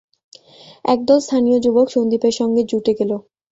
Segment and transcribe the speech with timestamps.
[0.85, 3.11] একদল স্থানীয় যুবক সন্দীপের সঙ্গে জুটে গেল।